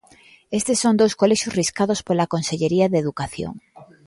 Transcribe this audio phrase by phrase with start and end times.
[0.59, 3.53] Estes son dous colexios riscados pola Consellería de Educación.